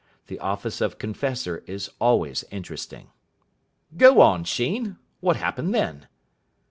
The 0.25 0.39
office 0.39 0.81
of 0.81 0.97
confessor 0.97 1.63
is 1.67 1.91
always 1.99 2.43
interesting. 2.49 3.11
"Go 3.95 4.19
on, 4.19 4.45
Sheen. 4.45 4.97
What 5.19 5.35
happened 5.35 5.75
then?" 5.75 6.07